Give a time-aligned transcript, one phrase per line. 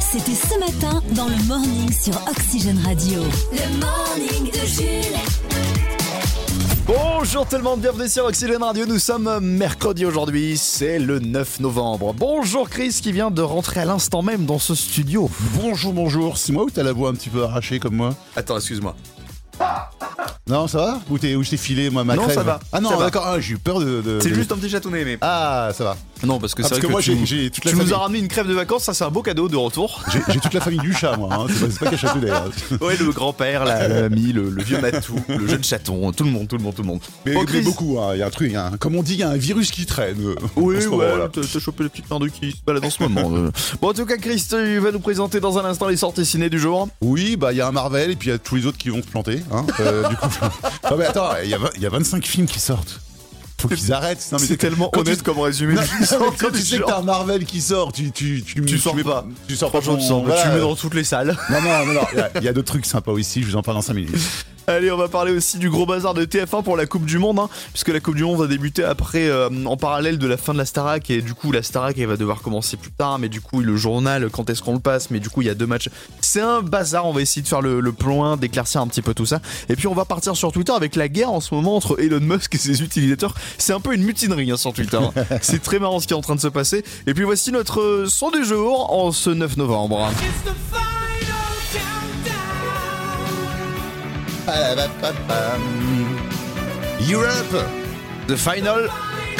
[0.00, 3.20] C'était ce matin dans le morning sur Oxygène Radio.
[3.52, 5.18] Le morning de Jules.
[6.86, 8.86] Bonjour tout le monde, bienvenue sur Oxygène Radio.
[8.86, 12.14] Nous sommes mercredi aujourd'hui, c'est le 9 novembre.
[12.14, 15.30] Bonjour Chris qui vient de rentrer à l'instant même dans ce studio.
[15.54, 16.38] Bonjour, bonjour.
[16.38, 18.96] C'est moi ou t'as la voix un petit peu arrachée comme moi Attends, excuse-moi.
[20.46, 22.58] Non, ça va Ou t'es- je t'ai filé, moi, ma Non, crève ça va.
[22.72, 24.00] Ah non, d'accord, ah, j'ai eu peur de.
[24.00, 25.18] de- C'est de- juste un petit chatounet, mais.
[25.20, 25.96] Ah, ça va.
[26.24, 27.76] Non, parce que Ah, c'est parce vrai que moi, tu, j'ai- j'ai toute la tu
[27.76, 30.02] nous as ramené une crève de vacances, ça c'est un beau cadeau de retour.
[30.12, 31.28] J'ai j'ai toute la famille du chat, moi.
[31.32, 31.46] Hein.
[31.48, 32.44] C'est pas, c'est pas hein.
[32.80, 36.30] Ouais, le grand-père, la, la mamie, le, le vieux matou, le jeune chaton, tout le
[36.30, 37.00] monde, tout le monde, tout le monde.
[37.24, 37.62] Mais, Chris.
[37.62, 38.10] beaucoup, hein.
[38.14, 39.86] il y a un truc, un- comme on dit, il y a un virus qui
[39.86, 40.16] traîne.
[40.20, 41.28] euh, Oui, ouais, moment-là.
[41.32, 43.30] t'as t'as chopé les petites merdouilles qui se baladent en ce moment.
[43.34, 43.50] euh.
[43.80, 46.50] Bon, en tout cas, Chris, tu vas nous présenter dans un instant les sorties ciné
[46.50, 46.88] du jour.
[47.00, 48.78] Oui, bah il y a un Marvel et puis il y a tous les autres
[48.78, 49.40] qui vont se planter.
[49.52, 49.64] Hein.
[49.80, 50.26] Euh, du coup,
[50.90, 53.00] non mais attends, il y, y a 25 films qui sortent.
[53.60, 54.20] Faut qu'ils arrêtent.
[54.38, 55.74] C'est tellement quand tu- honnête comme résumé.
[55.74, 55.80] Non,
[56.38, 59.02] quand tu sais que t'as un Marvel qui sort, tu tu tu, Tu sors mets-
[59.02, 59.26] pas.
[59.48, 60.54] Tu sors pas tu voilà.
[60.54, 61.36] mets dans toutes les salles.
[61.50, 62.00] Non non non non,
[62.36, 63.42] il y a- a d'autres trucs sympas aussi.
[63.42, 64.14] Je vous en parle dans 5 minutes.
[64.68, 67.38] Allez, on va parler aussi du gros bazar de TF1 pour la Coupe du Monde,
[67.38, 70.52] hein, puisque la Coupe du Monde va débuter après, euh, en parallèle de la fin
[70.52, 73.30] de la Starac, et du coup la Starac elle va devoir commencer plus tard, mais
[73.30, 75.54] du coup le journal, quand est-ce qu'on le passe, mais du coup il y a
[75.54, 75.88] deux matchs.
[76.20, 79.14] C'est un bazar, on va essayer de faire le, le plan, d'éclaircir un petit peu
[79.14, 81.74] tout ça, et puis on va partir sur Twitter avec la guerre en ce moment
[81.74, 83.32] entre Elon Musk et ses utilisateurs.
[83.56, 84.98] C'est un peu une mutinerie hein, sur Twitter.
[84.98, 85.24] hein.
[85.40, 86.84] C'est très marrant ce qui est en train de se passer.
[87.06, 90.10] Et puis voici notre euh, son du jour en ce 9 novembre.
[97.10, 97.64] Europe.
[98.28, 98.88] The Final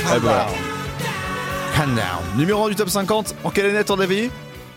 [0.00, 0.46] Eh ben,
[1.74, 2.22] Countdown.
[2.36, 3.34] Numéro 1 du top 50.
[3.44, 4.30] En quelle année ton avis?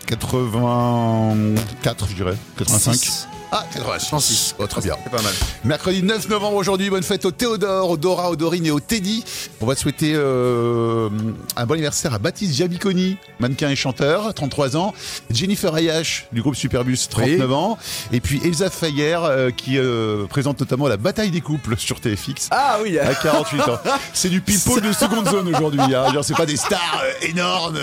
[0.06, 2.36] 84, je dirais.
[2.58, 2.94] 85.
[2.94, 3.26] Six.
[3.54, 4.54] Ah, 86.
[4.58, 4.94] Oh, très bien.
[5.04, 5.32] C'est pas mal.
[5.64, 9.22] Mercredi 9 novembre aujourd'hui, bonne fête au Théodore, au Dora, au Dorine et au Teddy.
[9.60, 11.10] On va souhaiter euh,
[11.56, 14.94] un bon anniversaire à Baptiste Jabiconi, mannequin et chanteur, 33 ans.
[15.30, 17.78] Jennifer Ayash du groupe Superbus, 39 ans.
[18.10, 22.48] Et puis Elsa Fayer euh, qui euh, présente notamment la bataille des couples sur TFX.
[22.52, 22.98] Ah oui.
[22.98, 23.78] À 48 ans.
[24.14, 25.94] C'est du people de seconde zone aujourd'hui.
[25.94, 26.10] Hein.
[26.14, 27.78] Genre, c'est pas des stars euh, énormes.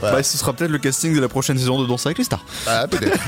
[0.00, 0.16] voilà.
[0.16, 2.44] Bah, ce sera peut-être le casting de la prochaine saison de Danse avec les stars.
[2.66, 3.18] Ah, peut-être.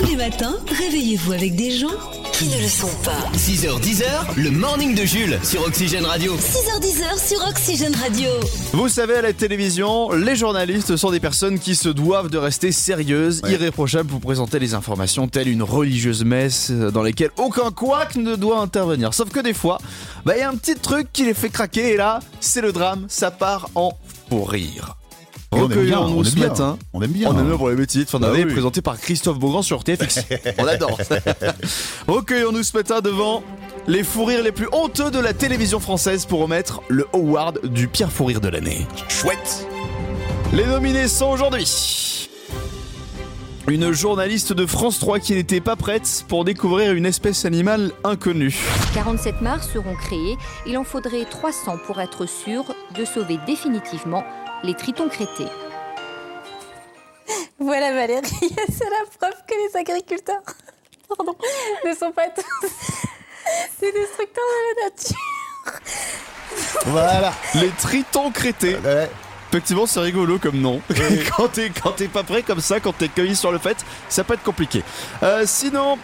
[0.00, 0.56] Tous les matins,
[1.04, 1.88] réveillez-vous avec des gens
[2.32, 3.30] qui ne le sont pas.
[3.36, 4.02] 6h10,
[4.38, 6.34] le morning de Jules sur Oxygène Radio.
[6.36, 8.30] 6h10 sur Oxygène Radio.
[8.72, 12.72] Vous savez, à la télévision, les journalistes sont des personnes qui se doivent de rester
[12.72, 13.52] sérieuses, Ouais.
[13.52, 18.60] irréprochables pour présenter les informations telles une religieuse messe dans lesquelles aucun couac ne doit
[18.60, 19.12] intervenir.
[19.12, 19.78] Sauf que des fois,
[20.24, 22.72] bah, il y a un petit truc qui les fait craquer et là, c'est le
[22.72, 23.92] drame, ça part en
[24.30, 24.96] fou rire.
[25.56, 26.48] Et on aime bien, Recueillons-nous on ce bien.
[26.48, 26.78] matin.
[26.92, 27.30] On aime bien.
[27.30, 28.52] On aime bien pour les métiers de fin d'année, oui.
[28.52, 30.20] présenté par Christophe Beaugrand sur TFX.
[30.58, 30.98] On adore.
[32.08, 33.42] Recueillons-nous ce matin devant
[33.86, 37.88] les fous rires les plus honteux de la télévision française pour remettre le award du
[37.88, 38.86] pire fou rire de l'année.
[39.08, 39.66] Chouette
[40.52, 41.66] Les nominés sont aujourd'hui
[43.66, 48.54] une journaliste de France 3 qui n'était pas prête pour découvrir une espèce animale inconnue.
[48.92, 50.36] 47 mares seront créées.
[50.66, 52.64] Il en faudrait 300 pour être sûr
[52.94, 54.22] de sauver définitivement
[54.64, 55.46] les tritons crétés.
[57.58, 58.22] Voilà Valérie,
[58.68, 60.42] c'est la preuve que les agriculteurs
[61.16, 61.34] pardon,
[61.86, 62.68] ne sont pas tous
[63.80, 65.80] des destructeurs de la nature.
[66.86, 67.32] Voilà.
[67.54, 68.76] Les tritons crétés.
[68.76, 69.08] Ouais.
[69.50, 70.80] Effectivement, c'est rigolo comme nom.
[71.36, 73.76] quand t'es quand t'es pas prêt comme ça, quand t'es cueilli sur le fait,
[74.08, 74.82] ça peut être compliqué.
[75.22, 75.98] Euh, sinon,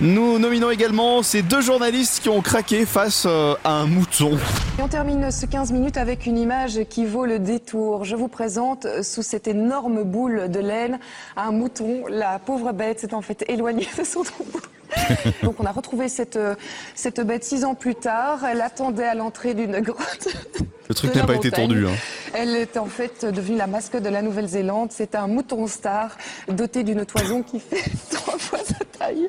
[0.00, 4.38] nous nominons également ces deux journalistes qui ont craqué face euh, à un mouton.
[4.78, 8.04] Et on termine ce 15 minutes avec une image qui vaut le détour.
[8.04, 10.98] Je vous présente euh, sous cette énorme boule de laine
[11.36, 12.04] un mouton.
[12.08, 14.60] La pauvre bête s'est en fait éloignée de son troupeau.
[15.42, 16.54] Donc on a retrouvé cette, euh,
[16.94, 18.44] cette bête six ans plus tard.
[18.50, 20.28] Elle attendait à l'entrée d'une grotte.
[20.88, 21.86] Le truc n'a pas été tendu.
[21.86, 21.92] Hein.
[22.32, 24.88] Elle est en fait devenue la mascotte de la Nouvelle-Zélande.
[24.92, 26.16] C'est un mouton star
[26.48, 29.28] doté d'une toison qui fait trois fois sa taille.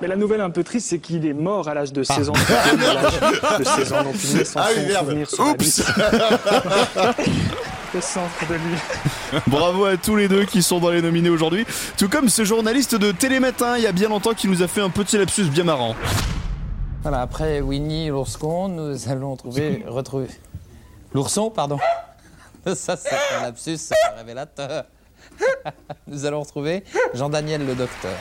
[0.00, 2.32] Mais la nouvelle un peu triste, c'est qu'il est mort à l'âge de 16 ans.
[2.34, 5.24] À de 16 ans, donc il laisse Ah oui, merde.
[5.28, 5.62] sur la Oups.
[5.64, 5.84] liste.
[7.92, 9.40] Le centre de lui.
[9.48, 11.66] Bravo à tous les deux qui sont dans les nominés aujourd'hui.
[11.98, 14.80] Tout comme ce journaliste de Télématin, il y a bien longtemps, qui nous a fait
[14.80, 15.96] un petit lapsus bien marrant.
[17.02, 20.28] Voilà, après Winnie l'ourson, nous allons trouver, retrouver.
[21.14, 21.78] L'ourson, pardon.
[22.74, 23.78] Ça, c'est un lapsus
[24.16, 24.84] révélateur.
[26.06, 26.84] Nous allons retrouver
[27.14, 28.12] Jean-Daniel le docteur.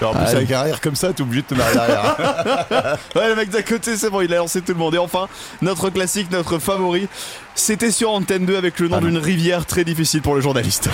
[0.00, 2.16] Alors, en plus, Ah, avec un rire comme ça, t'es obligé de te marier derrière.
[3.16, 4.94] Ouais, le mec d'à côté, c'est bon, il a lancé tout le monde.
[4.94, 5.28] Et enfin,
[5.62, 7.08] notre classique, notre favori,
[7.54, 10.88] c'était sur Antenne 2 avec le nom d'une rivière très difficile pour le journaliste.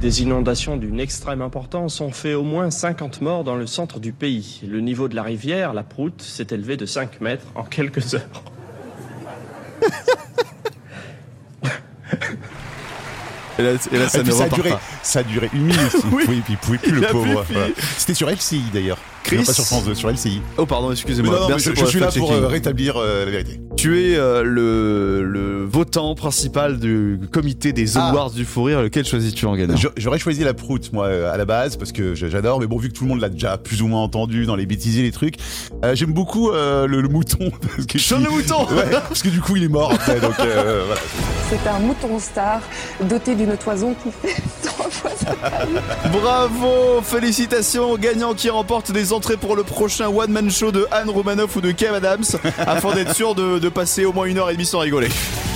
[0.00, 4.12] Des inondations d'une extrême importance ont fait au moins 50 morts dans le centre du
[4.12, 4.60] pays.
[4.68, 8.42] Le niveau de la rivière, la Proute, s'est élevé de 5 mètres en quelques heures.
[13.58, 14.80] Et là, et là, ça Et ne ça, a duré, pas.
[15.02, 15.96] ça a duré une minute.
[16.12, 16.24] Oui.
[16.28, 16.42] oui.
[16.44, 17.44] puis il pouvait plus Il le pauvre.
[17.50, 17.68] Voilà.
[17.98, 18.98] C'était sur LCI d'ailleurs.
[19.24, 19.38] Chris.
[19.38, 20.40] Non, Pas sur France 2, sur LCI.
[20.58, 21.32] Oh pardon, excusez-moi.
[21.34, 23.60] non, non, mais Merci je, suis là pour euh, rétablir euh, la vérité.
[23.76, 28.10] Tu es euh, le, le votant principal du comité des Ah.
[28.10, 28.82] Awards du fou rire.
[28.82, 32.60] Lequel choisis-tu en gagnant J'aurais choisi la proute, moi, à la base, parce que j'adore,
[32.60, 34.66] mais bon, vu que tout le monde l'a déjà plus ou moins entendu dans les
[34.66, 35.36] bêtisiers, les trucs,
[35.84, 37.50] euh, j'aime beaucoup euh, le, le mouton.
[37.76, 40.38] Parce que Sean le mouton Ouais, parce que du coup, il est mort après, donc
[40.40, 41.00] euh, voilà.
[41.50, 42.60] C'est un mouton star
[43.08, 44.42] doté d'une toison qui fait
[46.12, 51.10] Bravo Félicitations aux gagnants qui remportent des entrées pour le prochain one-man show de Anne
[51.10, 52.24] Romanoff ou de Kev Adams
[52.58, 55.08] afin d'être sûr de, de passer au moins une heure et demie sans rigoler.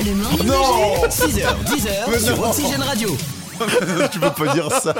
[0.04, 0.12] Le
[0.44, 3.16] Non 6h, 10h sur Oxygène Radio.
[4.12, 4.94] Tu peux pas dire ça.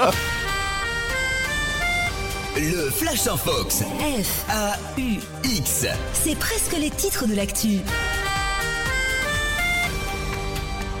[2.57, 3.79] Le Flash sans Fox.
[3.79, 4.23] Jules.
[4.23, 5.85] F, A-U-X.
[6.13, 7.79] c'est presque les titres de l'actu.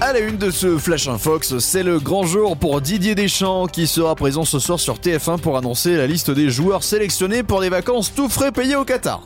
[0.01, 3.85] À la une de ce Flash Infox, c'est le grand jour pour Didier Deschamps qui
[3.85, 7.67] sera présent ce soir sur TF1 pour annoncer la liste des joueurs sélectionnés pour des
[7.67, 9.21] vacances tout frais payées au Qatar.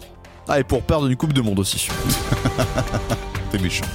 [0.48, 1.90] Ah et pour perdre une Coupe de Monde aussi.
[3.52, 3.86] T'es méchant.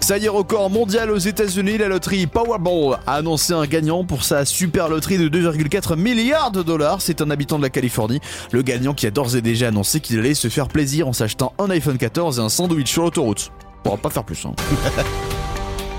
[0.00, 4.24] Ça y est, record mondial aux États-Unis, la loterie Powerball a annoncé un gagnant pour
[4.24, 7.02] sa super loterie de 2,4 milliards de dollars.
[7.02, 8.20] C'est un habitant de la Californie,
[8.50, 11.54] le gagnant qui a d'ores et déjà annoncé qu'il allait se faire plaisir en s'achetant
[11.60, 13.52] un iPhone 14 et un sandwich sur l'autoroute.
[13.78, 14.44] On pourra pas faire plus.
[14.44, 14.54] Hein.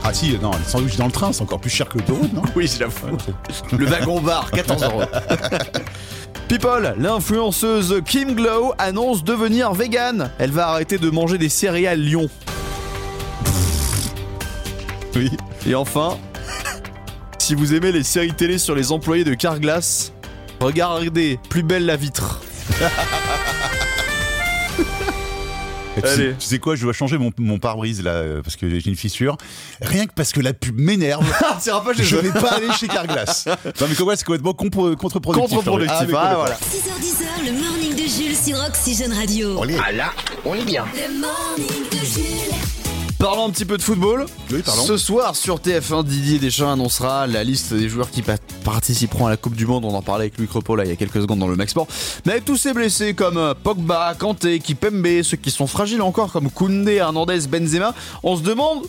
[0.08, 2.44] Ah si, non, les sandwichs dans le train, c'est encore plus cher que l'autoroute, non
[2.56, 3.18] Oui, j'avoue.
[3.76, 5.02] Le wagon bar, 14 euros.
[6.48, 10.30] People, l'influenceuse Kim Glow annonce devenir vegan.
[10.38, 12.30] Elle va arrêter de manger des céréales Lion.
[15.16, 15.32] Oui.
[15.66, 16.20] Et enfin,
[17.40, 20.14] si vous aimez les séries télé sur les employés de Carglass,
[20.60, 22.42] regardez Plus belle la vitre.
[26.06, 26.36] Tu, sais, Allez.
[26.40, 28.96] tu sais quoi, je dois changer mon, mon pare-brise là, euh, parce que j'ai une
[28.96, 29.38] fissure.
[29.82, 31.26] Rien que parce que la pub m'énerve,
[31.60, 33.46] C'est pas je vais pas aller chez Carglass.
[33.82, 35.50] Non mais comment c'est complètement contre- contre-productif.
[35.58, 36.56] Contre-productif, Ah, ah, voilà.
[36.56, 39.62] 6h10, le morning de Jules sur Oxygène Radio.
[39.62, 39.78] Allez.
[39.86, 40.12] Ah là,
[40.46, 40.86] on est bien.
[40.96, 42.56] Le morning de Jules.
[43.18, 44.26] Parlons un petit peu de football.
[44.52, 44.84] Oui, pardon.
[44.86, 49.30] Ce soir sur TF1, Didier Deschamps annoncera la liste des joueurs qui pa- participeront à
[49.30, 49.86] la Coupe du Monde.
[49.86, 51.88] On en parlait avec Crepeau là il y a quelques secondes dans le Max Sport.
[52.26, 56.32] Mais avec tous ces blessés comme euh, Pogba, Kanté, Kipembe, ceux qui sont fragiles encore
[56.32, 58.84] comme Koundé, Hernandez, Benzema, on se demande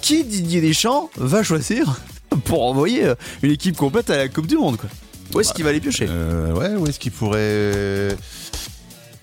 [0.00, 2.00] qui Didier Deschamps va choisir
[2.44, 4.76] pour envoyer euh, une équipe complète à la Coupe du Monde.
[4.76, 4.90] Quoi.
[5.34, 8.14] Où est-ce qu'il va les piocher Euh, ouais, où est-ce qu'il pourrait.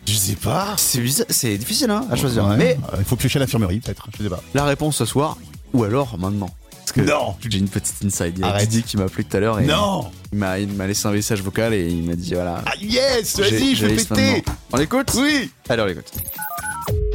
[0.08, 0.76] Je sais pas.
[0.78, 2.48] C'est difficile hein, à choisir.
[2.48, 2.58] Ouais.
[2.58, 4.08] Mais il faut piocher à l'infirmerie, peut-être.
[4.18, 4.42] Je sais pas.
[4.56, 5.38] la réponse ce soir,
[5.74, 6.50] ou alors maintenant.
[6.90, 7.36] Parce que Non.
[7.48, 8.34] j'ai une petite inside.
[8.38, 8.70] Il y a Arrête.
[8.84, 11.42] Qui m'a appelé tout à l'heure et Non il m'a il m'a laissé un message
[11.42, 12.64] vocal et il m'a dit voilà.
[12.66, 14.44] Ah yes Vas-y, je vais péter.
[14.72, 15.12] On l'écoute?
[15.16, 16.12] Oui Alors on l'écoute.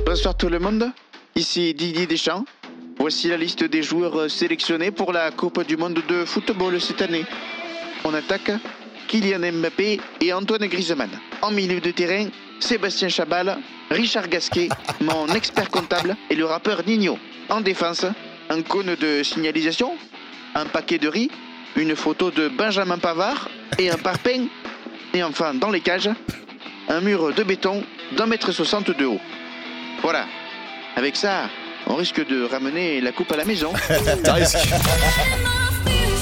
[0.07, 0.93] Bonsoir tout le monde,
[1.35, 2.45] ici Didier Deschamps.
[3.01, 7.25] Voici la liste des joueurs sélectionnés pour la Coupe du Monde de football cette année.
[8.05, 8.53] On attaque
[9.09, 11.11] Kylian Mbappé et Antoine Griezmann.
[11.43, 12.29] En milieu de terrain,
[12.61, 13.59] Sébastien Chabal,
[13.91, 14.69] Richard Gasquet,
[15.01, 17.19] mon expert comptable et le rappeur Nino.
[17.51, 18.07] En défense,
[18.57, 19.93] un cône de signalisation,
[20.55, 21.31] un paquet de riz,
[21.77, 23.49] une photo de Benjamin Pavard
[23.79, 24.47] et un parpaing.
[25.13, 26.11] Et enfin, dans les cages,
[26.89, 27.83] un mur de béton
[28.17, 29.21] d'un mètre soixante de haut.
[30.03, 30.27] Voilà.
[30.97, 31.49] Avec ça,
[31.87, 33.73] on risque de ramener la coupe à la maison.
[34.25, 34.57] T'as risque.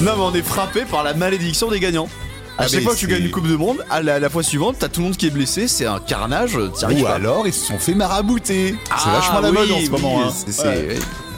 [0.01, 2.09] non mais on est frappé par la malédiction des gagnants.
[2.57, 4.43] À Ah, chaque fois que tu gagnes une Coupe de Monde, à la, la fois
[4.43, 6.69] suivante, t'as tout le monde qui est blessé, c'est un carnage, Ou
[7.01, 7.15] pas.
[7.15, 8.75] alors, ils se sont fait marabouter.
[8.91, 10.21] Ah, c'est vachement la mode oui, en ce oui, moment.
[10.23, 10.29] hein.
[10.31, 10.85] C'est c'est- Ouais.
[10.91, 10.95] oui.
[10.99, 11.32] C'est-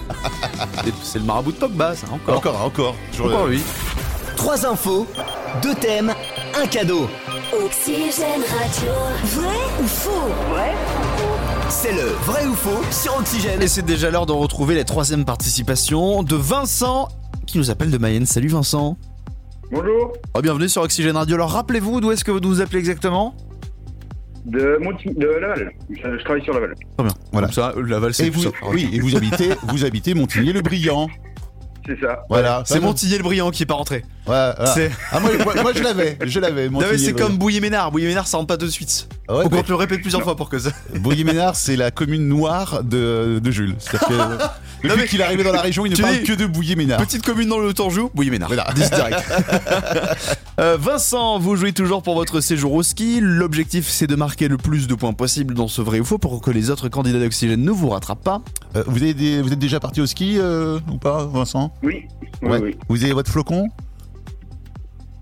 [1.04, 2.38] c'est le marabout de Pogba, ça, encore.
[2.38, 2.96] Encore, encore.
[3.12, 3.62] Toujours Encore le- lui.
[4.36, 5.08] Trois infos,
[5.62, 6.14] deux thèmes,
[6.62, 7.08] un cadeau.
[7.66, 8.92] Oxygène Radio.
[9.24, 10.12] Vrai ou faux
[11.70, 13.62] C'est le vrai ou faux sur Oxygène.
[13.62, 17.08] Et c'est déjà l'heure de retrouver la troisième participation de Vincent,
[17.48, 18.26] qui nous appelle de Mayenne.
[18.26, 18.98] Salut Vincent.
[19.72, 21.36] Bonjour, Oh, bienvenue sur Oxygène Radio.
[21.36, 23.34] Alors rappelez-vous d'où est-ce que vous nous appelez exactement?
[24.46, 25.72] De, Monti- de Laval.
[25.90, 26.74] Je, je travaille sur Laval.
[26.98, 27.14] Très bien.
[27.32, 27.48] Voilà.
[27.48, 31.08] Comme ça, Laval, c'est vous, oui, et vous habitez, vous habitez Montigny-le-Brillant.
[31.86, 32.24] C'est ça.
[32.30, 32.64] Voilà.
[32.66, 34.04] C'est Montigny le Brillant qui est pas rentré.
[34.28, 34.52] Ouais,
[35.12, 36.70] Ah, moi, moi, moi, je l'avais, je l'avais.
[36.70, 37.92] Non, mais c'est comme Bouillet Ménard.
[37.92, 39.08] Bouillet Ménard, ça rentre pas tout de suite.
[39.28, 40.70] Ah ouais, Faut qu'on te le répète plusieurs fois pour que ça.
[40.96, 43.76] Bouilly-Ménard, c'est la commune noire de, de Jules.
[43.80, 46.24] C'est-à-dire que depuis mais- qu'il est arrivé dans la région, il ne Tu parle dis-
[46.24, 47.00] que de Bouilly-Ménard.
[47.00, 48.50] Petite commune dans le Tanjou, Bouillet Ménard.
[48.50, 48.68] Voilà.
[48.76, 49.20] 10 direct.
[50.58, 53.20] Euh, Vincent, vous jouez toujours pour votre séjour au ski.
[53.22, 56.40] L'objectif, c'est de marquer le plus de points possible dans ce vrai ou faux pour
[56.42, 58.42] que les autres candidats d'oxygène ne vous rattrapent pas.
[58.78, 61.74] Euh, vous, avez des- vous êtes déjà parti au ski euh, ou pas, Vincent?
[61.84, 62.06] Oui,
[62.42, 62.60] oui, Ouais.
[62.64, 62.78] oui.
[62.88, 63.68] Vous avez votre flocon?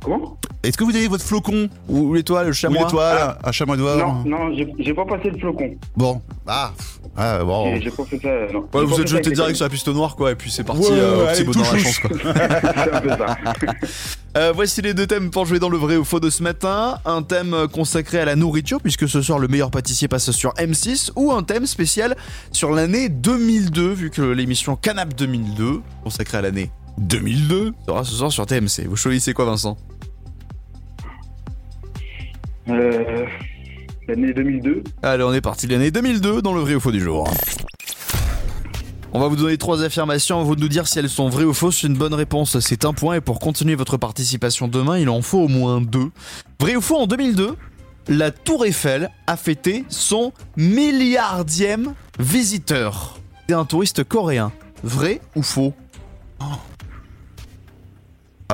[0.04, 3.78] Comment Est-ce que vous avez votre flocon Ou l'étoile, le Ou chamois l'étoile, un chamois
[3.78, 5.76] noir Non, non, j'ai j'ai pas passé le flocon.
[5.96, 6.72] Bon, ah,
[7.16, 7.76] ah bon.
[7.76, 8.54] J'ai- J'ai pas fait ça.
[8.54, 8.66] Non.
[8.74, 10.52] Ouais, vous êtes ça jeté avec direct les sur la piste noire, quoi, et puis
[10.52, 12.10] c'est parti, Ouais, euh, ouais, petit allez, bonheur à la chance, quoi.
[12.24, 13.38] C'est un peu ça.
[14.36, 16.98] Euh, voici les deux thèmes pour jouer dans le vrai ou faux de ce matin.
[17.06, 20.54] Un thème euh, consacré à la nourriture, puisque ce soir le meilleur pâtissier passe sur
[20.56, 22.16] M6, ou un thème spécial
[22.52, 28.32] sur l'année 2002, vu que l'émission Canap 2002, consacrée à l'année 2002, sera ce soir
[28.32, 28.88] sur TMC.
[28.88, 29.78] Vous choisissez quoi, Vincent?
[32.70, 33.26] Euh,
[34.08, 34.84] L'année 2002.
[35.02, 37.30] Allez, on est parti l'année 2002 dans le vrai ou faux du jour.
[39.14, 41.54] On va vous donner trois affirmations, vous de nous dire si elles sont vraies ou
[41.54, 41.84] fausses.
[41.84, 43.16] Une bonne réponse, c'est un point.
[43.16, 46.10] Et pour continuer votre participation demain, il en faut au moins deux.
[46.60, 47.56] Vrai ou faux, en 2002,
[48.10, 53.20] la Tour Eiffel a fêté son milliardième visiteur.
[53.48, 54.52] C'est un touriste coréen.
[54.84, 55.74] Vrai ou faux?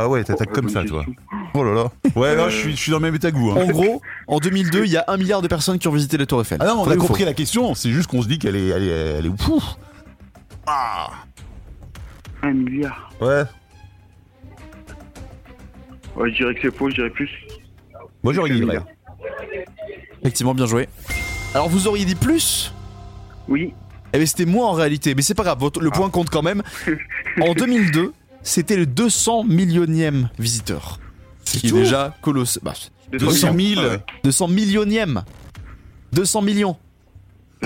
[0.01, 1.03] Ah ouais, t'attaques comme ça, toi.
[1.53, 1.91] Oh là là.
[2.15, 3.51] Ouais, là, je suis, je suis dans le même état que vous.
[3.51, 3.55] hein.
[3.63, 6.25] En gros, en 2002, il y a un milliard de personnes qui ont visité la
[6.25, 6.57] Tour Eiffel.
[6.61, 8.39] Ah non, on Vrai a ou compris faux la question, c'est juste qu'on se dit
[8.39, 8.87] qu'elle est, elle est,
[9.19, 9.75] elle est ouf.
[10.67, 11.09] Ah.
[12.43, 13.09] Un milliard.
[13.19, 13.43] Ouais.
[16.15, 17.29] Ouais, je dirais que c'est faux, je dirais plus.
[18.23, 18.75] Moi, j'aurais dit Un vrai.
[18.77, 18.85] milliard.
[20.21, 20.87] Effectivement, bien joué.
[21.53, 22.73] Alors, vous auriez dit plus?
[23.47, 23.73] Oui.
[24.13, 26.41] Eh bien, c'était moins en réalité, mais c'est pas grave, votre- le point compte quand
[26.41, 26.61] même.
[27.41, 28.13] En 2002,
[28.43, 31.00] c'était le 200 millionième visiteur.
[31.46, 32.62] Ce qui est déjà colossal.
[32.63, 32.74] Bah,
[33.12, 33.81] 200 000.
[34.24, 35.24] 200 millionième.
[36.13, 36.77] 200 millions.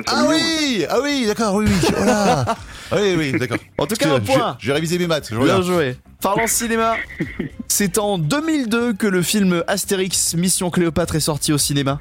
[0.08, 1.90] Ah oui Ah oui, d'accord, oui, oui.
[1.96, 2.46] Voilà.
[2.48, 2.58] Ah
[2.96, 3.58] oui, oui, d'accord.
[3.78, 4.58] En tout cas, un point.
[4.60, 5.30] J'ai révisé mes maths.
[5.32, 5.98] je Bien joué.
[6.22, 6.96] Parlons cinéma.
[7.68, 12.00] C'est en 2002 que le film Astérix Mission Cléopâtre est sorti au cinéma.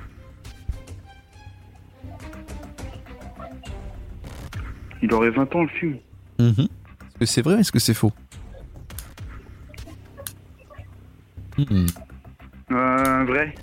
[5.03, 5.97] Il aurait 20 ans le film.
[6.39, 8.13] Est-ce que c'est vrai ou est-ce que c'est faux?
[11.59, 13.55] Euh, vrai.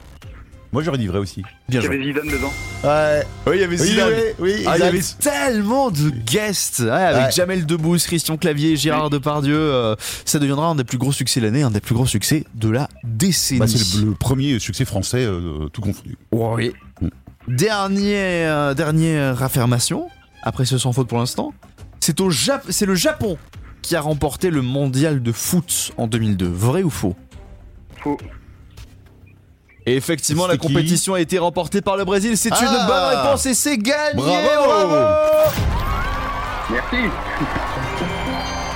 [0.72, 1.42] Moi, j'aurais dit vrai aussi.
[1.68, 1.96] Bien Il y joué.
[1.96, 2.54] avait Zidane dedans.
[2.84, 3.24] Ouais.
[3.48, 4.08] Oui, il y avait Zidane.
[4.40, 7.32] oui, oui, Ah, il y avait tellement de guests ouais, avec Ouais.
[7.32, 9.56] Jamel Debbouze, Christian Clavier, Gérard Depardieu.
[9.58, 12.44] euh, ça deviendra un des plus gros succès de l'année, un des plus gros succès
[12.54, 13.60] de la décennie.
[13.62, 16.18] Bah, c'est le, le premier succès français, euh, tout confondu.
[16.32, 16.74] Oui.
[17.48, 20.08] Dernière, dernière affirmation,
[20.44, 21.52] après ce sans faute pour l'instant,
[22.00, 23.38] c'est au Jap- c'est le Japon
[23.82, 26.46] qui a remporté le mondial de foot en 2002.
[26.48, 27.16] Vrai ou faux?
[28.02, 28.18] Faux.
[29.86, 32.38] Et effectivement, la compétition a été remportée par le Brésil.
[32.38, 34.14] C'est une Ah bonne réponse et c'est gagné.
[34.16, 34.96] Bravo
[36.72, 37.10] Merci.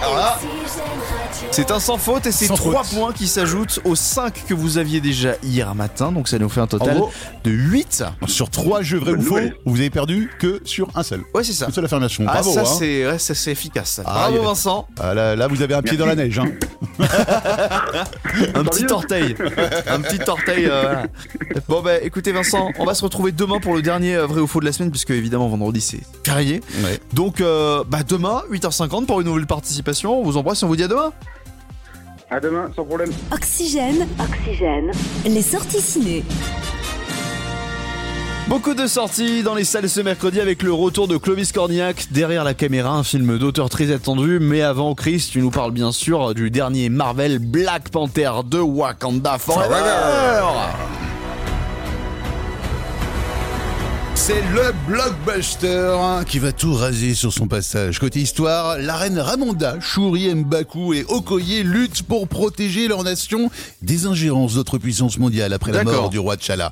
[0.02, 0.40] Alors là,
[1.56, 2.98] C'est un sans faute et c'est Sans 3 faute.
[2.98, 6.12] points qui s'ajoutent aux 5 que vous aviez déjà hier matin.
[6.12, 7.12] Donc ça nous fait un total gros,
[7.44, 8.04] de 8.
[8.26, 11.22] sur trois jeux vrais ou faux, vous avez perdu que sur un seul.
[11.36, 11.68] Ouais, c'est ça.
[11.68, 12.24] Une seule affirmation.
[12.28, 12.66] Ah, Bravo, ça, hein.
[12.80, 13.92] c'est ouais, ça, c'est efficace.
[13.92, 14.04] ça.
[14.08, 14.88] Ah, Bravo il y a- Vincent.
[15.00, 16.40] Ah, là, là, vous avez un pied dans la neige.
[16.40, 16.46] Hein.
[18.56, 19.36] Un petit orteil.
[19.88, 20.66] un petit orteil.
[20.66, 21.04] euh, voilà.
[21.68, 24.48] Bon, bah écoutez, Vincent, on va se retrouver demain pour le dernier euh, vrai ou
[24.48, 26.62] faux de la semaine, puisque évidemment, vendredi, c'est férié.
[26.84, 27.00] Ouais.
[27.14, 30.20] Donc, euh, bah demain, 8h50 pour une nouvelle participation.
[30.20, 31.14] On vous embrasse et on vous dit à demain.
[32.34, 33.12] À demain, sans problème.
[33.32, 34.08] Oxygène.
[34.20, 34.90] Oxygène.
[35.24, 36.24] Les sorties ciné.
[38.48, 42.44] Beaucoup de sorties dans les salles ce mercredi avec le retour de Clovis Cornillac derrière
[42.44, 44.40] la caméra, un film d'auteur très attendu.
[44.42, 49.38] Mais avant, Chris, tu nous parles bien sûr du dernier Marvel Black Panther de Wakanda
[49.38, 50.44] Forever.
[54.16, 58.00] C'est le blockbuster hein, qui va tout raser sur son passage.
[58.00, 63.50] Côté histoire, la reine Ramonda, Shuri Mbaku et Okoye luttent pour protéger leur nation
[63.82, 66.72] des ingérences d'autres puissances mondiales après la mort du roi T'Challa.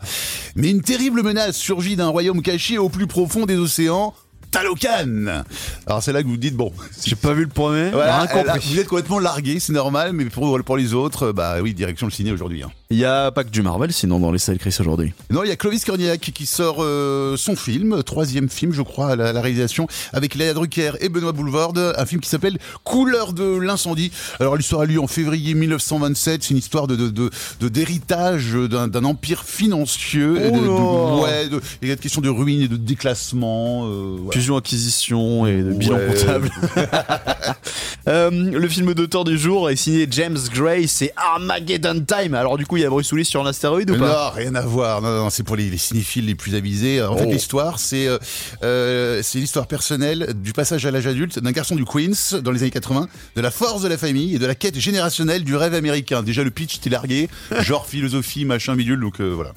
[0.55, 4.13] Mais une terrible menace surgit d'un royaume caché au plus profond des océans.
[4.51, 5.43] Talocan
[5.88, 6.74] Alors c'est là que vous dites bon,
[7.05, 10.25] J'ai pas vu le premier, voilà, rien là, vous êtes complètement largué, c'est normal, mais
[10.25, 12.62] pour, pour les autres, bah oui, direction le ciné aujourd'hui.
[12.63, 12.69] hein.
[12.91, 15.13] Il y a pas que du Marvel, sinon dans les salles Chris aujourd'hui.
[15.29, 19.12] Non, il y a Clovis Cornillac qui sort euh, son film, troisième film, je crois,
[19.12, 23.33] à la, la réalisation, avec Léa Drucker et Benoît Boulevard, un film qui s'appelle Couleur
[23.33, 24.12] de l'incendie.
[24.39, 26.43] Alors l'histoire a lieu en février 1927.
[26.43, 27.29] C'est une histoire de de- de-
[27.62, 30.21] de- d'héritage d'un d'un empire financier.
[30.21, 33.86] et de, ouais, de- il y a une question de ruine et de déclassement.
[33.88, 34.33] euh, ouais.
[34.33, 36.07] Fusion, acquisition et de bilan Ouais.
[36.13, 36.51] comptable.
[38.08, 42.34] Euh, le film d'auteur du jour est signé James Gray, c'est Armageddon Time.
[42.34, 44.08] Alors du coup, il y a Bruce Willis sur un astéroïde ou pas?
[44.31, 45.01] Non, rien à voir.
[45.01, 47.01] Non, non, c'est pour les, les cinéphiles les plus avisés.
[47.03, 47.31] En fait, Oh.
[47.31, 48.17] l'histoire, c'est euh,
[48.63, 52.62] euh, c'est l'histoire personnelle du passage à l'âge adulte d'un garçon du Queens dans les
[52.63, 55.74] années 80, de la force de la famille et de la quête générationnelle du rêve
[55.75, 56.24] américain.
[56.24, 57.29] Déjà, le pitch t'es largué,
[57.62, 59.00] genre philosophie, machin, bidule.
[59.00, 59.53] Donc euh, voilà.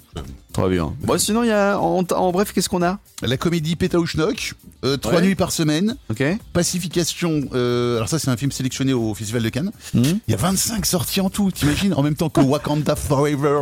[0.54, 0.94] Très bien.
[1.00, 3.00] Bon, sinon, il y a en, en bref, qu'est-ce qu'on a?
[3.22, 5.22] La comédie Pétaouchnok, euh, trois Ouais.
[5.22, 5.96] nuits par semaine.
[6.10, 6.22] Ok.
[6.52, 7.42] Pacification.
[7.54, 9.70] euh, alors ça, c'est un un film sélectionné au Festival de Cannes.
[9.94, 10.02] Hmm.
[10.02, 11.94] Il y a 25 sorties en tout, t'imagines?
[11.94, 13.60] En même temps que Wakanda Forever.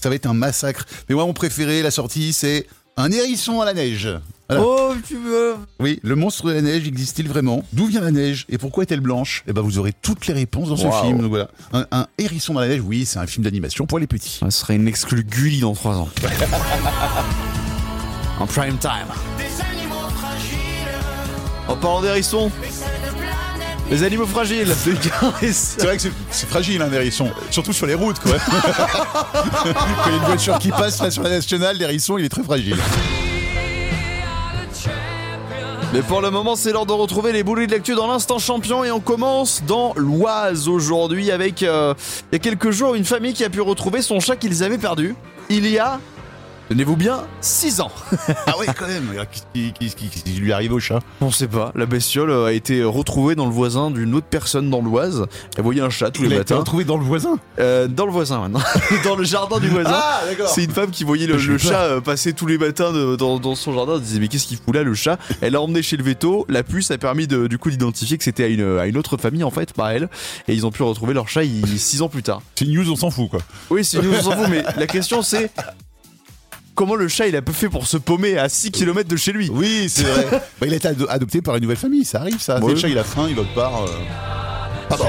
[0.00, 0.86] Ça va être un massacre.
[1.08, 2.66] Mais moi, mon préféré, la sortie, c'est
[2.98, 4.08] Un hérisson à la neige.
[4.48, 4.64] Voilà.
[4.64, 7.62] Oh, tu veux Oui, le monstre de la neige existe-t-il vraiment?
[7.74, 8.46] D'où vient la neige?
[8.48, 9.44] Et pourquoi est-elle blanche?
[9.46, 11.02] Eh ben, vous aurez toutes les réponses dans ce Wow.
[11.02, 11.18] film.
[11.20, 11.48] Donc voilà.
[11.74, 14.38] Un, un hérisson dans la neige, oui, c'est un film d'animation pour les petits.
[14.40, 16.08] Ça serait une exclue Gulli dans 3 ans.
[18.40, 18.90] en prime time.
[21.68, 22.50] En parlant d'hérissons,
[23.90, 24.72] les animaux fragiles.
[25.52, 28.32] C'est vrai que c'est- fragile un hérisson, surtout sur les routes quoi.
[28.48, 32.28] Quand il y a une voiture qui passe là sur la nationale, l'hérisson il est
[32.28, 32.76] très fragile.
[35.92, 38.82] Mais pour le moment, c'est l'heure de retrouver les boulets de l'actu dans l'instant champion
[38.84, 41.94] et on commence dans l'Oise aujourd'hui avec euh,
[42.32, 44.78] il y a quelques jours une famille qui a pu retrouver son chat qu'ils avaient
[44.78, 45.14] perdu.
[45.48, 46.00] Il y a,
[46.68, 47.90] tenez-vous bien, 6 ans.
[48.46, 51.00] Ah ouais quand même, qu'est-ce qui, qui- qui- qui lui arrive au chat?
[51.20, 54.70] On sait pas, la bestiole euh, a été retrouvée dans le voisin d'une autre personne
[54.70, 55.26] dans l'Oise.
[55.56, 56.60] Elle voyait un chat tous les Il a été matins.
[56.60, 57.38] retrouvé dans le voisin?
[57.58, 58.60] Euh, dans le voisin maintenant.
[59.04, 59.90] dans le jardin du voisin.
[59.94, 60.48] Ah, d'accord.
[60.48, 63.54] C'est une femme qui voyait le, chat euh, passer tous les matins de- dans, dans
[63.54, 63.94] son jardin.
[63.94, 65.18] Elle disait mais qu'est-ce qu'il fout là le chat?
[65.40, 66.44] Elle l'a emmené chez le veto.
[66.48, 69.16] La puce a permis de, du coup d'identifier que c'était à une, à une autre
[69.16, 70.08] famille en fait, pas elle.
[70.48, 72.42] Et ils ont pu retrouver leur chat il- six ans plus tard.
[72.56, 73.40] C'est une news, on s'en fout quoi.
[73.70, 75.50] Oui, c'est nous on s'en fout, mais la question c'est
[76.76, 79.50] comment le chat il a fait pour se paumer à 6 km de chez lui
[79.52, 80.26] Oui, c'est vrai.
[80.60, 82.60] Bah, il a été ado- adopté par une nouvelle famille, ça arrive ça.
[82.60, 82.72] Ouais.
[82.74, 83.82] Le chat il a faim, il va part.
[83.82, 83.88] euh,
[84.90, 85.06] Ah bah.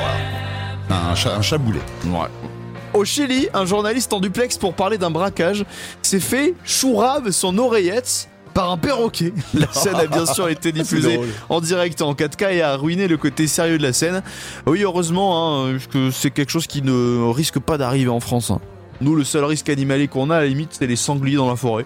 [1.11, 1.81] Un chat, un chat boulet.
[2.05, 2.27] Ouais.
[2.93, 5.65] Au Chili, un journaliste en duplex pour parler d'un braquage
[6.01, 9.33] s'est fait chourave son oreillette par un perroquet.
[9.53, 11.19] La scène a bien sûr été diffusée
[11.49, 14.23] en direct en 4K et a ruiné le côté sérieux de la scène.
[14.65, 18.49] Oui, heureusement, hein, que c'est quelque chose qui ne risque pas d'arriver en France.
[18.49, 18.59] hein.
[19.01, 21.55] Nous, le seul risque animalier qu'on a, à la limite, c'est les sangliers dans la
[21.55, 21.85] forêt.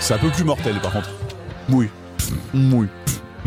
[0.00, 1.10] C'est un peu plus mortel par contre.
[1.70, 1.88] Oui.
[2.54, 2.86] Oui.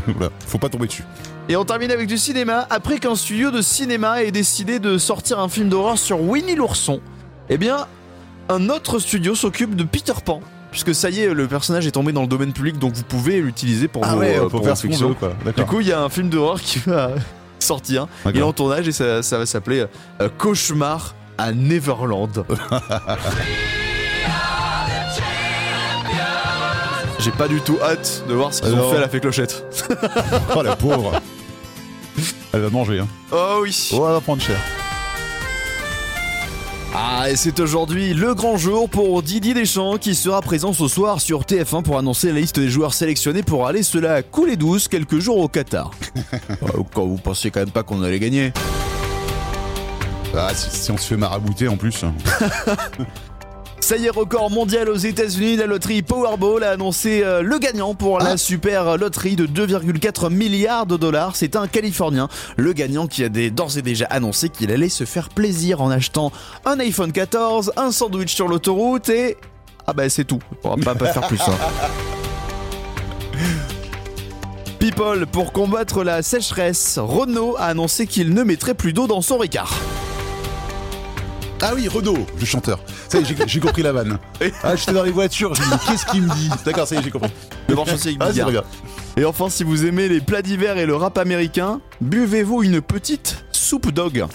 [0.07, 1.03] Voilà, faut pas tomber dessus.
[1.49, 2.65] Et on termine avec du cinéma.
[2.69, 7.01] Après qu'un studio de cinéma ait décidé de sortir un film d'horreur sur Winnie l'ourson,
[7.49, 7.87] eh bien,
[8.47, 10.39] un autre studio s'occupe de Peter Pan.
[10.71, 13.41] Puisque ça y est, le personnage est tombé dans le domaine public, donc vous pouvez
[13.41, 15.13] l'utiliser pour Ah vos, ouais, euh, faut pour faire vos fictions.
[15.13, 15.33] quoi.
[15.57, 17.11] Du coup, il y a un film d'horreur qui va
[17.67, 18.07] sortir.
[18.25, 19.85] Il est en tournage et ça, ça va s'appeler
[20.21, 22.45] euh, Cauchemar à Neverland.
[27.19, 29.19] J'ai pas du tout hâte de voir ce qu'ils ont Alors fait à la fée
[29.19, 29.65] clochette.
[30.55, 31.19] Oh la pauvre.
[32.53, 33.07] Elle va manger hein.
[33.31, 33.89] Oh oui.
[33.93, 34.57] Oh, elle va prendre cher.
[36.99, 41.21] Ah, et c'est aujourd'hui le grand jour pour Didier Deschamps qui sera présent ce soir
[41.21, 44.87] sur TF1 pour annoncer la liste des joueurs sélectionnés pour aller se la couler douce
[44.87, 45.91] quelques jours au Qatar.
[46.95, 48.51] Quand vous pensiez quand même pas qu'on allait gagner.
[50.35, 52.03] Ah, si, si on se fait marabouter en plus.
[53.87, 57.95] Ça y est, record mondial aux États-Unis, la loterie Powerball a annoncé euh, le gagnant
[57.95, 61.37] pour la super loterie de 2,4 milliards de dollars.
[61.37, 65.29] C'est un Californien, le gagnant qui a d'ores et déjà annoncé qu'il allait se faire
[65.29, 66.33] plaisir en achetant
[66.65, 69.37] un iPhone 14, un sandwich sur l'autoroute et
[69.87, 70.39] ah bah c'est tout.
[70.65, 71.39] On va pas, pas faire plus.
[71.39, 71.55] hein.
[74.79, 79.37] People, pour combattre la sécheresse, Renault a annoncé qu'il ne mettrait plus d'eau dans son
[79.37, 79.73] Ricard.
[81.61, 82.79] Ah oui, Renaud, le chanteur.
[83.09, 84.19] Ça y est, j'ai- compris la vanne.
[84.63, 86.49] Ah, j'étais dans les voitures, j'ai dit, qu'est-ce qu'il me dit?
[86.65, 87.31] D'accord, ça y est, j'ai compris.
[87.67, 88.45] Le marche aussi avec Ah, c'est Bigard.
[88.47, 88.63] très bien.
[89.17, 93.43] Et enfin, si vous aimez les plats d'hiver et le rap américain, buvez-vous une petite
[93.51, 94.25] soupe dog?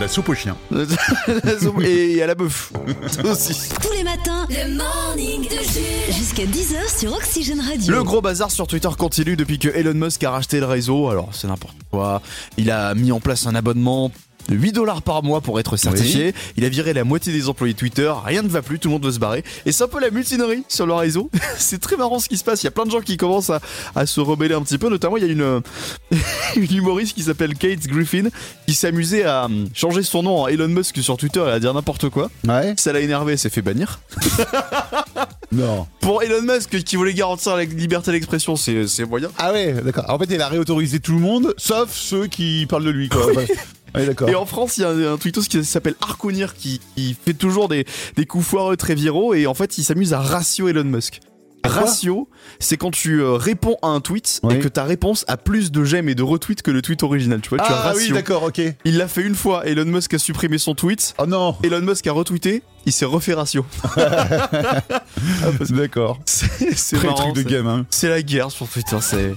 [0.00, 0.56] La soupe au chien.
[0.70, 2.72] La soupe- et à la bœuf.
[3.06, 3.54] Ça aussi.
[3.80, 6.12] Tous les matins, le morning de Jules.
[6.14, 7.92] Jusqu'à 10h sur Oxygène Radio.
[7.94, 11.08] Le gros bazar sur Twitter continue depuis que Elon Musk a racheté le réseau.
[11.10, 12.20] Alors, c'est n'importe quoi.
[12.56, 14.10] Il a mis en place un abonnement
[14.48, 16.34] de 8 dollars par mois pour être certifié.
[16.56, 18.12] Il a viré la moitié des employés Twitter.
[18.24, 19.44] Rien ne va plus, tout le monde veut se barrer.
[19.66, 21.30] Et c'est un peu la mutinerie sur le réseau.
[21.58, 22.62] c'est très marrant ce qui se passe.
[22.62, 23.60] Il y a plein de gens qui commencent à,
[23.94, 24.88] à se rebeller un petit peu.
[24.88, 25.62] Notamment, il y a une,
[26.56, 28.28] une humoriste qui s'appelle Kate Griffin
[28.66, 31.74] qui s'amusait à hum, changer son nom en Elon Musk sur Twitter et à dire
[31.74, 32.30] n'importe quoi.
[32.46, 32.74] Ouais.
[32.76, 34.00] Ça l'a énervé, elle s'est fait bannir.
[35.52, 35.86] Non.
[36.00, 39.30] Pour Elon Musk qui voulait garantir la liberté d'expression, c'est moyen.
[39.38, 40.04] Ah ouais, d'accord.
[40.08, 43.26] En fait, il a réautorisé tout le monde, sauf ceux qui parlent de lui, quoi.
[43.94, 44.08] Ouais.
[44.28, 47.34] Et en France, il y a un, un tweetos qui s'appelle Arconir qui, qui fait
[47.34, 47.84] toujours des,
[48.16, 51.20] des coups foireux très viraux et en fait, il s'amuse à ratio Elon Musk.
[51.66, 52.28] Ratio,
[52.58, 54.58] c'est quand tu euh, réponds à un tweet et Oui.
[54.58, 57.40] que ta réponse a plus de j'aime et de retweets que le tweet original.
[57.40, 58.14] Tu vois, tu as Ah oui, ratio.
[58.16, 58.60] d'accord, ok.
[58.84, 59.66] Il l'a fait une fois.
[59.66, 61.14] Elon Musk a supprimé son tweet.
[61.16, 61.56] Oh non.
[61.62, 62.62] Elon Musk a retweeté.
[62.84, 63.64] Il s'est refait ratio.
[65.70, 66.20] D'accord.
[66.26, 67.32] C'est marrant.
[67.32, 67.86] truc de gamin.
[67.88, 68.96] C'est la guerre sur Twitter.
[69.00, 69.32] C'est.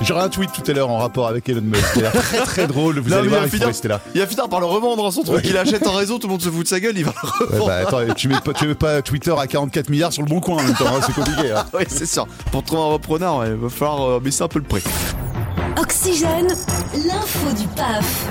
[0.00, 1.96] J'aurai un tweet tout à l'heure en rapport avec Elon Musk.
[1.96, 2.98] L'air très très drôle.
[3.00, 4.00] Vous Non, allez mais voir, il il faut rester là.
[4.14, 5.36] Il va finir par le revendre hein, son truc.
[5.36, 5.42] Ouais.
[5.44, 7.28] Il achète en réseau, tout le monde se fout de sa gueule, il va le
[7.28, 7.66] Ouais, revendre.
[7.66, 10.40] bah, attends, tu mets, pas, tu mets pas Twitter à 44 milliards sur le bon
[10.40, 11.50] coin en même temps, hein, c'est compliqué.
[11.52, 11.64] hein.
[11.74, 12.26] oui, c'est sûr.
[12.52, 14.82] Pour trouver un repreneur, ouais, il va falloir euh, baisser un peu le prix.
[15.80, 16.48] Oxygène,
[17.06, 18.26] l'info du PAF.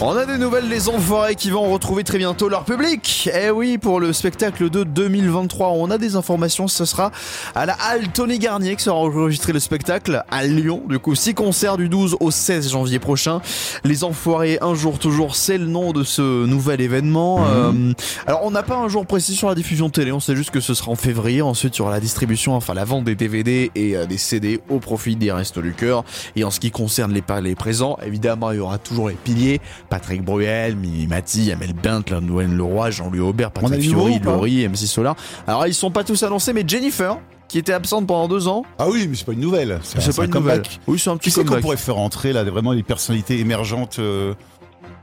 [0.00, 3.30] On a des nouvelles, les enfoirés qui vont retrouver très bientôt leur public.
[3.34, 6.68] Eh oui, pour le spectacle de 2023, on a des informations.
[6.68, 7.12] Ce sera
[7.54, 10.82] à la Halle Tony Garnier que sera enregistré le spectacle à Lyon.
[10.88, 13.40] Du coup, six concerts du 12 au 16 janvier prochain.
[13.84, 17.44] Les enfoirés, un jour toujours, c'est le nom de ce nouvel événement.
[17.46, 17.92] Euh,
[18.26, 20.12] alors, on n'a pas un jour précis sur la diffusion télé.
[20.12, 21.42] On sait juste que ce sera en février.
[21.42, 24.60] Ensuite, il y aura la distribution, enfin la vente des DVD et euh, des CD
[24.68, 26.04] au profit des Restos du Cœur.
[26.36, 29.51] Et en ce qui concerne les, les présents, évidemment, il y aura toujours les piliers.
[29.88, 35.16] Patrick Bruel, Mimi Mati, Amel Bent, Noël Leroy, Jean-Louis Aubert, Patrick Fiori, Laurie, MC Solar.
[35.46, 38.64] Alors, ils sont pas tous annoncés, mais Jennifer, qui était absente pendant deux ans.
[38.78, 39.80] Ah oui, mais c'est pas une nouvelle.
[39.82, 40.56] C'est pas un une comeback.
[40.58, 40.80] nouvelle.
[40.86, 41.62] Oui, c'est un petit c'est qu'on comeback.
[41.62, 44.34] pourrait faire entrer là, vraiment les personnalités émergentes euh,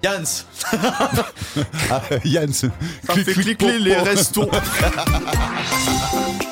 [0.03, 0.23] Jans
[1.91, 2.51] ah, Yann.
[2.53, 2.69] Ça
[3.07, 4.49] fait cliquer les restos.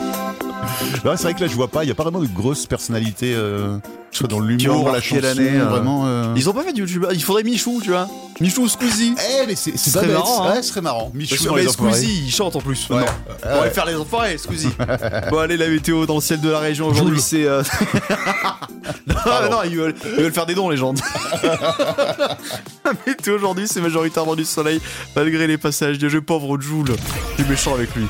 [1.04, 1.84] Non, c'est vrai que là, je vois pas.
[1.84, 3.78] Il y a pas vraiment de grosses personnalités, euh,
[4.12, 5.66] soit dans l'humour, la chanson, euh.
[5.70, 6.04] vraiment.
[6.06, 6.34] euh.
[6.36, 7.12] Ils ont pas fait de youtubeur.
[7.14, 8.08] Il faudrait Michou, tu vois.
[8.40, 9.16] Michou ou Squeezie.
[9.18, 10.12] Eh, mais c'est bête.
[10.12, 10.52] marrant, hein.
[10.56, 11.12] Ouais, ce serait marrant.
[11.14, 11.68] Michou mais.
[11.68, 12.88] Squeezie, il chante en plus.
[12.90, 12.98] Ouais.
[12.98, 13.02] Non.
[13.02, 13.08] Ouais,
[13.46, 13.70] On va ouais.
[13.72, 14.70] faire les enfoirés, Squeezie.
[15.32, 17.46] bon, allez, la météo dans le ciel de la région aujourd'hui, c'est.
[17.46, 17.64] euh,
[19.08, 20.94] non, non, ils veulent, ils veulent faire des dons, les gens.
[21.44, 24.80] la météo aujourd'hui, c'est majoritairement du soleil,
[25.16, 26.96] malgré les passages de jeu pauvre Joule.
[27.38, 28.06] Du méchant avec lui.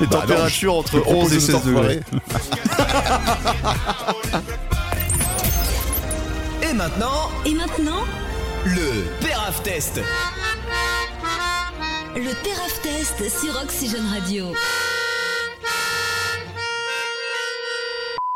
[0.00, 2.00] Les Bah températures entre je propose 11 et de 16 degrés.
[6.62, 8.04] Et maintenant, Et maintenant,
[8.64, 10.00] le Peraf Test.
[12.16, 14.46] le Teraf Test sur Oxygène Radio.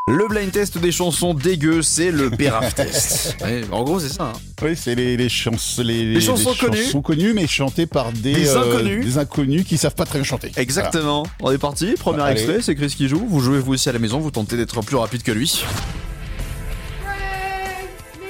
[0.07, 3.37] Le blind test des chansons dégueu, c'est le Peraf test.
[3.43, 4.25] Ouais, en gros, c'est ça.
[4.25, 4.33] hein.
[4.61, 6.85] Oui, c'est les, les, chans- les, Les chansons connues.
[6.85, 9.07] chansons connues, mais chantées par des, Des euh, inconnus.
[9.07, 10.53] des inconnus qui savent pas très bien chanter.
[10.57, 11.25] Exactement.
[11.41, 11.95] On est parti.
[11.99, 12.43] Premier Allez.
[12.43, 13.25] extrait, c'est Chris qui joue.
[13.27, 15.65] Vous jouez vous aussi à la maison, vous tentez d'être plus rapide que lui.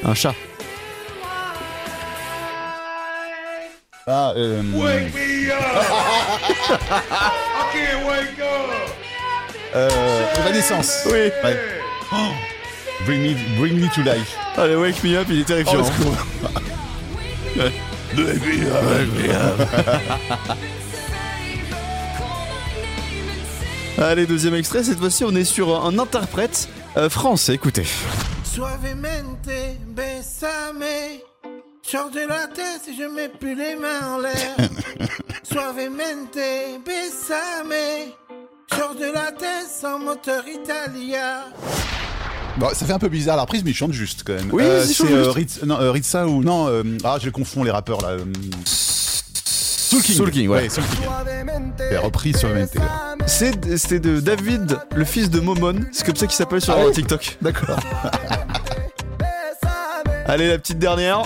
[0.05, 0.35] Un chat.
[4.07, 4.63] Ah, euh,
[9.75, 9.89] euh,
[10.39, 11.03] Evanescence.
[11.07, 11.31] Oui.
[11.43, 11.59] Ouais.
[12.13, 12.17] Oh,
[13.07, 14.37] bring, me, bring me to life.
[14.57, 15.83] Allez, wake me up, il est terrifiant.
[15.83, 17.65] Oh, c'est cool.
[17.65, 17.73] Ouais.
[23.99, 24.85] Allez, deuxième extrait.
[24.85, 27.55] Cette fois-ci, on est sur un interprète euh, français.
[27.55, 27.87] Écoutez.
[28.45, 29.49] Suavemente,
[29.89, 30.85] besame.
[31.83, 34.57] Sors de la tête si je mets plus les mains en l'air.
[35.43, 36.39] Suavemente,
[36.85, 37.75] besame.
[38.72, 41.42] Sors de la tête sans moteur italien.
[42.57, 44.48] Bon, ça fait un peu bizarre la reprise, mais il chante juste quand même.
[44.53, 45.31] Oui, Euh, c'est euh.
[45.33, 48.11] Ritz- non, euh, Ritza ou non euh, Ah, je confonds les rappeurs là.
[48.11, 48.24] euh,
[48.64, 50.16] Soul King.
[50.16, 50.68] Soul King, ouais.
[50.68, 51.72] Soul King.
[51.90, 52.66] Et repris sur le
[53.27, 55.81] C'était de David, le fils de Momon.
[55.92, 57.38] C'est comme ça qu'il s'appelle sur Ah ouais TikTok.
[57.42, 57.77] D'accord.
[60.27, 61.22] Allez, la petite dernière.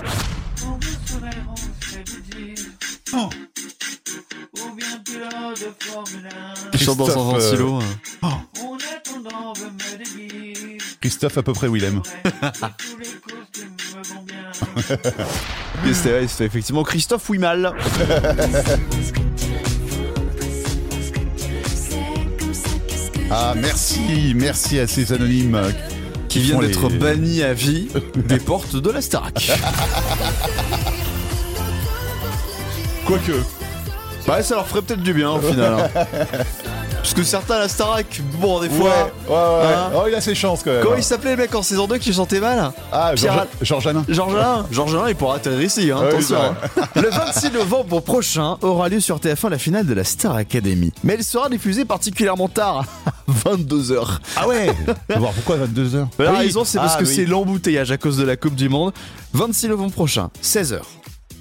[3.15, 3.29] Oh.
[6.73, 7.79] Il chante dans un euh, ventilo.
[8.23, 8.27] oh.
[11.01, 12.03] Christophe à peu près Willem.
[15.93, 17.73] C'était effectivement Christophe Wimal.
[23.31, 25.61] Ah merci, merci à ces anonymes
[26.29, 29.35] Qui vient font d'être les- banni à vie des portes de la Starac.
[33.07, 33.33] Quoique.
[34.29, 35.73] Bah ça leur ferait peut-être du bien au final.
[35.95, 36.05] hein.
[36.99, 38.91] Parce que certains à la Starac, bon des fois.
[38.91, 39.75] Ouais, ouais, ouais.
[39.75, 40.83] Hein oh, il a ses chances quand même.
[40.83, 43.87] Comment il s'appelait le mec en saison 2 qui chantait mal Ah, Pierre- Georges Georges
[43.87, 44.05] Alain.
[44.09, 46.37] Georges Alain Georges Alain, il pourra atterrir ici, hein, Ouais, attention.
[46.75, 46.87] c'est hein.
[47.03, 50.93] Le 26 novembre prochain aura lieu sur TF1 la finale de la Star Academy.
[51.05, 54.19] Mais elle sera diffusée particulièrement tard, à 22h.
[54.37, 54.69] Ah ouais
[55.09, 58.19] On va voir pourquoi 22h La raison, c'est parce Ah, que c'est l'embouteillage à cause
[58.19, 58.93] de la Coupe du Monde.
[59.33, 60.81] 26 novembre prochain, 16h.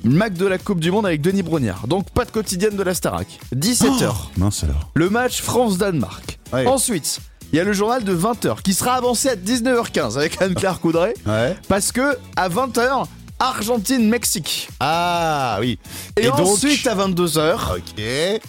[0.10, 1.88] Mac de la Coupe du Monde avec Denis Brognard.
[1.88, 3.28] Donc pas de quotidienne de la Starac.
[3.56, 4.12] 17h.
[4.38, 4.90] Mince alors.
[4.94, 6.40] Le match France-Danemark.
[6.54, 6.66] Ouais.
[6.68, 7.20] Ensuite,
[7.52, 11.14] il y a le journal de 20h qui sera avancé à 19h15 avec Anne-Claire Coudray.
[11.26, 11.56] Ouais.
[11.68, 13.06] Parce que à 20h,
[13.40, 14.70] Argentine-Mexique.
[14.80, 15.78] Ah oui.
[16.18, 18.42] Et, donc- ensuite à 22h, Ok.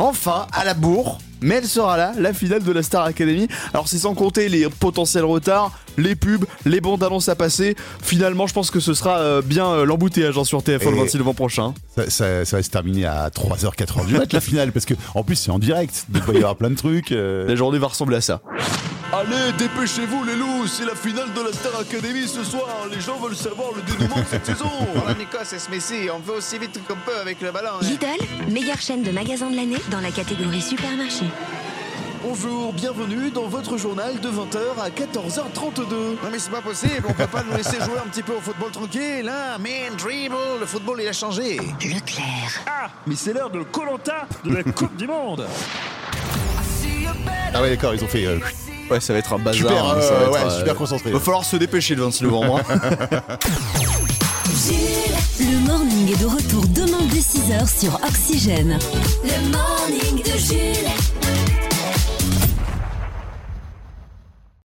[0.00, 3.48] Enfin à la bourre, mais elle sera là, la finale de la Star Academy.
[3.72, 7.76] Alors c'est sans compter les potentiels retards, les pubs, les bandes annonces à passer.
[8.02, 11.00] Finalement, je pense que ce sera euh, bien euh, l'embouteillage hein, sur TF1 le Et-
[11.00, 11.74] 26 novembre prochain.
[11.96, 14.94] Ça, ça- ça va se terminer à 3h, 4h du mat la finale, parce que
[15.14, 17.12] en plus c'est en direct, donc il va y avoir plein de trucs.
[17.12, 17.46] euh.
[17.46, 18.40] La journée va ressembler à ça.
[19.12, 22.68] Allez, dépêchez-vous les loups, c'est la finale de la Star Academy ce soir.
[22.92, 24.70] Les gens veulent savoir le dénouement de cette saison.
[24.94, 26.08] Voilà, Nico, c'est ce Messi.
[26.16, 27.70] On fait aussi vite qu'on peut avec le ballon.
[27.82, 27.84] hein.
[27.84, 31.24] Lidl, meilleure chaîne de magasins de l'année dans la catégorie supermarché.
[32.22, 35.90] Bonjour, bienvenue dans votre journal de 20h à 14h32.
[35.90, 38.40] Non mais c'est pas possible, on peut pas nous laisser jouer un petit peu au
[38.40, 41.56] football tranquille, hein Man, dribble, le football il a changé.
[41.56, 42.60] Leclerc.
[42.66, 45.46] Ah, mais c'est l'heure de Colanta de la Coupe du Monde.
[47.52, 48.26] Ah ouais, d'accord, ils ont fait.
[48.26, 48.38] euh,
[48.90, 49.54] Ouais, ça va être un bazar.
[49.54, 51.10] Super, hein, euh, ça va être, ouais, euh, super concentré.
[51.12, 52.60] Va falloir se dépêcher le 26 novembre.
[55.38, 58.78] le morning est de retour demain dès 6h sur Oxygène.
[59.22, 61.19] Le morning de Jules.